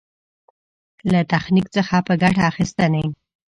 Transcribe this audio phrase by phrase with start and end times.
[1.11, 3.03] له تخنيک څخه په ګټه اخېستنه.